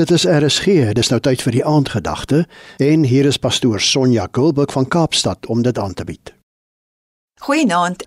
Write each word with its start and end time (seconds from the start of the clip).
Dit 0.00 0.10
is 0.10 0.24
RSG, 0.24 0.92
dis 0.96 1.10
nou 1.12 1.18
tyd 1.20 1.42
vir 1.44 1.52
die 1.52 1.64
aandgedagte 1.68 2.38
en 2.80 3.02
hier 3.04 3.26
is 3.28 3.36
pastoor 3.36 3.82
Sonja 3.84 4.28
Gulburg 4.32 4.72
van 4.72 4.86
Kaapstad 4.88 5.44
om 5.52 5.60
dit 5.62 5.78
aan 5.78 5.92
te 5.94 6.06
bied. 6.08 6.32
Goeienaand. 7.44 8.06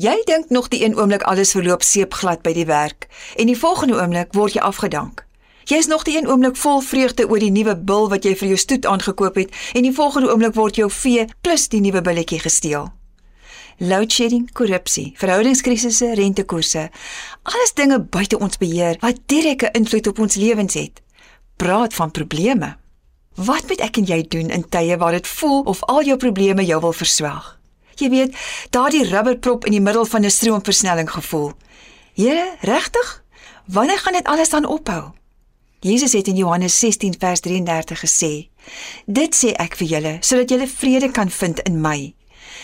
Jy 0.00 0.14
dink 0.24 0.48
nog 0.48 0.70
die 0.72 0.80
een 0.86 0.96
oomblik 0.96 1.26
alles 1.28 1.52
verloop 1.52 1.84
seepglad 1.84 2.40
by 2.46 2.54
die 2.56 2.64
werk 2.64 3.10
en 3.36 3.52
die 3.52 3.58
volgende 3.60 4.00
oomblik 4.00 4.32
word 4.32 4.56
jy 4.56 4.64
afgedank. 4.64 5.26
Jy 5.68 5.82
is 5.84 5.90
nog 5.92 6.08
die 6.08 6.16
een 6.16 6.30
oomblik 6.32 6.56
vol 6.56 6.80
vreugde 6.80 7.28
oor 7.28 7.44
die 7.44 7.52
nuwe 7.52 7.76
bil 7.76 8.08
wat 8.08 8.24
jy 8.24 8.32
vir 8.40 8.54
jou 8.54 8.60
stoet 8.64 8.88
aangekoop 8.88 9.36
het 9.42 9.52
en 9.76 9.84
die 9.84 9.92
volgende 10.00 10.32
oomblik 10.32 10.56
word 10.56 10.80
jou 10.80 10.88
vee 11.02 11.28
plus 11.44 11.68
die 11.68 11.84
nuwe 11.84 12.00
billetjie 12.00 12.40
gesteel. 12.40 12.88
Load 13.84 14.12
shedding, 14.12 14.48
korrupsie, 14.56 15.10
verhoudingskrisisse, 15.20 16.14
rentekoerse, 16.16 16.88
alles 17.42 17.76
dinge 17.76 18.00
buite 18.00 18.40
ons 18.40 18.56
beheer 18.56 18.96
wat 19.04 19.26
direkte 19.28 19.74
invloed 19.76 20.08
op 20.08 20.24
ons 20.24 20.40
lewens 20.40 20.80
het. 20.80 21.04
Praat 21.56 21.94
van 21.94 22.10
probleme. 22.10 22.76
Wat 23.34 23.68
moet 23.68 23.80
ek 23.80 23.96
en 23.96 24.06
jy 24.06 24.20
doen 24.28 24.50
in 24.50 24.68
tye 24.68 24.96
waar 24.98 25.14
dit 25.14 25.26
voel 25.26 25.62
of 25.70 25.82
al 25.90 26.02
jou 26.02 26.16
probleme 26.16 26.64
jou 26.64 26.80
wil 26.80 26.92
verswelg? 26.92 27.58
Jy 27.98 28.08
weet, 28.10 28.38
daardie 28.74 29.04
rubberprop 29.06 29.66
in 29.66 29.76
die 29.76 29.82
middel 29.82 30.04
van 30.04 30.24
'n 30.24 30.30
stroomversnelling 30.30 31.10
gevoel. 31.10 31.52
Here, 32.14 32.56
regtig? 32.60 33.24
Wanneer 33.66 33.98
gaan 33.98 34.12
dit 34.12 34.26
alles 34.26 34.50
dan 34.50 34.66
ophou? 34.66 35.12
Jesus 35.80 36.12
het 36.12 36.26
in 36.26 36.36
Johannes 36.36 36.78
16 36.78 37.14
vers 37.18 37.40
33 37.40 38.00
gesê: 38.00 38.48
"Dit 39.06 39.34
sê 39.34 39.52
ek 39.52 39.76
vir 39.76 39.86
julle 39.86 40.16
sodat 40.20 40.48
julle 40.48 40.68
vrede 40.68 41.10
kan 41.10 41.30
vind 41.30 41.60
in 41.60 41.80
my." 41.80 42.14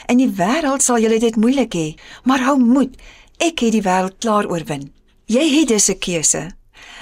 In 0.06 0.16
die 0.16 0.30
wêreld 0.30 0.82
sal 0.82 0.98
julle 0.98 1.18
dit 1.18 1.36
moeilik 1.36 1.74
hê, 1.74 1.94
maar 2.24 2.40
hou 2.40 2.58
moed. 2.58 2.96
Ek 3.38 3.58
het 3.58 3.72
die 3.72 3.82
wêreld 3.82 4.18
klaar 4.18 4.46
oorwin. 4.46 4.92
Jy 5.26 5.58
het 5.58 5.68
dus 5.68 5.88
'n 5.90 5.98
keuse. 5.98 6.59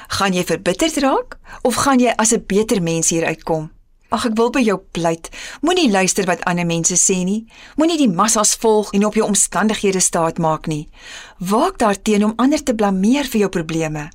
Gaan 0.09 0.33
jy 0.33 0.45
verbitterd 0.45 0.97
raak 1.05 1.37
of 1.63 1.75
gaan 1.85 2.01
jy 2.01 2.13
as 2.17 2.33
'n 2.33 2.45
beter 2.47 2.83
mens 2.83 3.09
hier 3.09 3.25
uitkom? 3.25 3.71
Ag 4.09 4.25
ek 4.25 4.37
wil 4.37 4.51
by 4.51 4.61
jou 4.61 4.79
pleit. 4.93 5.29
Moenie 5.61 5.91
luister 5.91 6.25
wat 6.25 6.45
ander 6.45 6.67
mense 6.67 6.97
sê 6.97 7.25
nie. 7.25 7.45
Moenie 7.77 7.99
die 7.99 8.09
massas 8.09 8.55
volg 8.55 8.93
en 8.93 9.05
op 9.05 9.15
jou 9.15 9.27
omstandighede 9.27 10.01
staat 10.01 10.39
maak 10.39 10.67
nie. 10.67 10.89
Waak 11.39 11.79
daarteen 11.79 12.25
om 12.25 12.33
ander 12.37 12.63
te 12.63 12.75
blameer 12.75 13.25
vir 13.25 13.41
jou 13.41 13.49
probleme. 13.49 14.09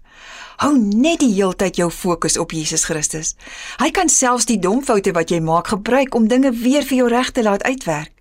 Hou 0.57 0.77
net 0.77 1.19
die 1.19 1.33
heeltyd 1.33 1.75
jou 1.75 1.91
fokus 1.91 2.37
op 2.37 2.51
Jesus 2.51 2.83
Christus. 2.83 3.35
Hy 3.77 3.91
kan 3.91 4.09
selfs 4.09 4.45
die 4.45 4.59
dom 4.59 4.83
foute 4.83 5.11
wat 5.11 5.29
jy 5.29 5.39
maak 5.39 5.67
gebruik 5.67 6.15
om 6.15 6.27
dinge 6.27 6.51
weer 6.51 6.81
vir 6.81 6.97
jou 6.97 7.07
reg 7.07 7.31
te 7.31 7.43
laat 7.43 7.63
uitwerk. 7.63 8.11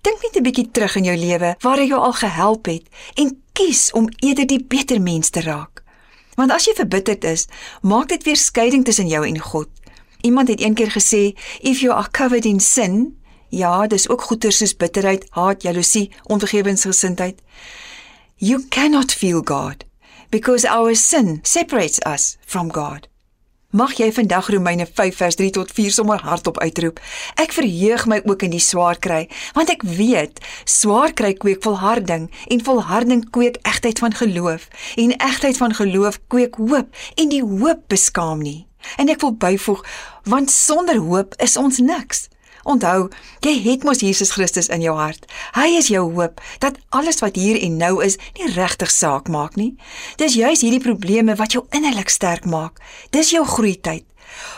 Dink 0.00 0.22
net 0.22 0.36
'n 0.36 0.42
bietjie 0.42 0.70
terug 0.70 0.96
in 0.96 1.04
jou 1.04 1.16
lewe 1.16 1.56
waar 1.60 1.76
hy 1.76 1.86
jou 1.86 2.00
al 2.00 2.12
gehelp 2.12 2.66
het 2.66 2.88
en 3.14 3.42
kies 3.52 3.90
om 3.92 4.08
eerder 4.20 4.46
die 4.46 4.64
beter 4.64 5.00
mens 5.00 5.30
te 5.30 5.40
raak. 5.40 5.81
Want 6.42 6.54
as 6.56 6.64
jy 6.66 6.72
verbitterd 6.74 7.22
is, 7.22 7.44
maak 7.86 8.08
dit 8.10 8.24
weer 8.26 8.36
skeiding 8.36 8.82
tussen 8.82 9.06
jou 9.06 9.20
en 9.22 9.38
God. 9.38 9.68
Iemand 10.26 10.48
het 10.50 10.58
eendag 10.60 10.90
gesê, 10.92 11.38
"If 11.60 11.80
you 11.80 11.94
are 11.94 12.10
covered 12.10 12.44
in 12.44 12.60
sin, 12.60 13.18
ja, 13.48 13.86
dis 13.86 14.08
ook 14.08 14.22
goeie 14.22 14.50
soos 14.50 14.76
bitterheid, 14.76 15.26
haat, 15.30 15.62
jaloesie, 15.62 16.10
onvergewensgesindheid. 16.22 17.40
You 18.36 18.66
cannot 18.68 19.12
feel 19.12 19.40
God 19.44 19.84
because 20.30 20.68
our 20.68 20.94
sin 20.96 21.38
separates 21.42 21.98
us 22.06 22.36
from 22.44 22.72
God." 22.72 23.11
Mag 23.72 23.94
jy 23.96 24.10
vandag 24.12 24.50
Romeine 24.52 24.84
5 24.84 25.16
vers 25.16 25.34
3 25.40 25.50
tot 25.56 25.70
4 25.72 25.92
sommer 25.96 26.20
hardop 26.20 26.58
uitroep. 26.60 26.98
Ek 27.40 27.54
verheug 27.56 28.02
my 28.04 28.18
ook 28.28 28.42
in 28.44 28.52
die 28.52 28.60
swaar 28.60 28.98
kry, 29.00 29.22
want 29.56 29.72
ek 29.72 29.80
weet 29.88 30.42
swaar 30.68 31.14
kry 31.16 31.30
kweek 31.32 31.62
volharding 31.64 32.26
en 32.52 32.64
volharding 32.66 33.22
kweek 33.32 33.56
egtheid 33.64 34.02
van 34.04 34.12
geloof 34.12 34.68
en 35.00 35.16
egtheid 35.16 35.56
van 35.56 35.72
geloof 35.72 36.20
kweek 36.28 36.60
hoop 36.60 36.92
en 37.16 37.32
die 37.32 37.40
hoop 37.40 37.88
beskaam 37.88 38.44
nie. 38.44 38.66
En 39.00 39.08
ek 39.08 39.24
wil 39.24 39.32
byvoeg, 39.40 39.80
want 40.28 40.52
sonder 40.52 41.00
hoop 41.00 41.32
is 41.40 41.56
ons 41.56 41.80
niks. 41.80 42.26
Onthou, 42.62 43.08
jy 43.42 43.54
het 43.64 43.84
mos 43.84 44.00
Jesus 44.00 44.30
Christus 44.30 44.68
in 44.68 44.84
jou 44.84 44.94
hart. 44.96 45.26
Hy 45.56 45.66
is 45.78 45.90
jou 45.90 46.04
hoop 46.14 46.40
dat 46.62 46.78
alles 46.90 47.18
wat 47.24 47.36
hier 47.36 47.58
en 47.62 47.76
nou 47.76 48.04
is 48.04 48.18
nie 48.38 48.52
regtig 48.54 48.90
saak 48.90 49.28
maak 49.28 49.56
nie. 49.58 49.74
Dis 50.16 50.38
juis 50.38 50.62
hierdie 50.62 50.82
probleme 50.82 51.34
wat 51.36 51.56
jou 51.56 51.66
innerlik 51.70 52.12
sterk 52.12 52.46
maak. 52.46 52.78
Dis 53.10 53.34
jou 53.34 53.44
groeityd. 53.46 54.06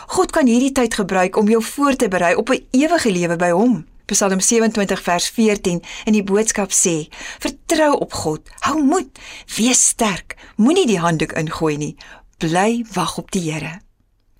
God 0.07 0.31
kan 0.31 0.47
hierdie 0.47 0.71
tyd 0.71 0.93
gebruik 0.93 1.37
om 1.37 1.49
jou 1.49 1.63
voor 1.63 1.95
te 1.95 2.07
berei 2.07 2.35
op 2.35 2.49
'n 2.49 2.65
ewige 2.71 3.11
lewe 3.11 3.35
by 3.35 3.49
hom. 3.49 3.85
Psalm 4.05 4.39
27 4.39 5.01
vers 5.01 5.29
14 5.29 5.81
in 6.05 6.13
die 6.13 6.23
boodskap 6.23 6.71
sê: 6.71 7.07
Vertrou 7.39 7.95
op 7.97 8.13
God, 8.13 8.41
hou 8.59 8.83
moed, 8.83 9.09
wees 9.57 9.87
sterk, 9.87 10.37
moenie 10.55 10.85
die 10.85 10.99
handdoek 10.99 11.33
ingooi 11.33 11.77
nie. 11.77 11.95
Bly 12.37 12.85
wag 12.93 13.17
op 13.17 13.31
die 13.31 13.51
Here. 13.51 13.81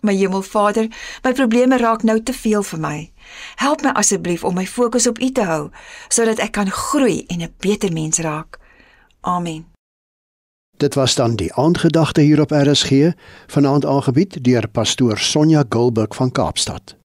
My 0.02 0.14
Hemelvader, 0.14 0.90
my 1.24 1.34
probleme 1.34 1.78
raak 1.78 2.04
nou 2.04 2.20
te 2.24 2.34
veel 2.34 2.64
vir 2.64 2.80
my. 2.80 2.98
Help 3.56 3.81
my 3.81 3.94
asseblief 3.94 4.44
om 4.44 4.53
my 4.53 4.68
fokus 4.68 5.08
op 5.08 5.19
U 5.19 5.31
te 5.31 5.44
hou 5.44 5.69
sodat 6.08 6.40
ek 6.40 6.52
kan 6.52 6.72
groei 6.72 7.24
en 7.28 7.41
'n 7.41 7.53
beter 7.59 7.94
mens 7.94 8.18
raak. 8.18 8.58
Amen. 9.22 9.66
Dit 10.78 10.94
was 10.94 11.16
dan 11.16 11.36
die 11.36 11.53
aandgedagte 11.53 12.22
hier 12.22 12.41
op 12.41 12.52
RSG, 12.52 13.12
vanaand 13.47 13.86
aangebied 13.86 14.44
deur 14.44 14.68
pastoor 14.68 15.18
Sonja 15.18 15.63
Gulburg 15.69 16.16
van 16.16 16.31
Kaapstad. 16.31 16.96